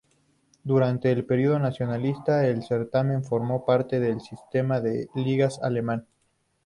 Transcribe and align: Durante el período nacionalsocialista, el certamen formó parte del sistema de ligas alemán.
Durante 0.63 1.11
el 1.11 1.25
período 1.27 1.59
nacionalsocialista, 1.59 2.47
el 2.47 2.63
certamen 2.63 3.23
formó 3.23 3.65
parte 3.67 3.99
del 3.99 4.19
sistema 4.19 4.79
de 4.81 5.09
ligas 5.13 5.59
alemán. 5.61 6.07